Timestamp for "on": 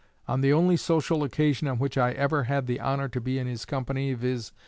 0.27-0.41, 1.67-1.77